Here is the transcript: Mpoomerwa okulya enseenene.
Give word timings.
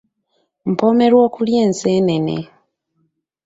Mpoomerwa 0.71 1.19
okulya 1.27 1.59
enseenene. 1.67 2.37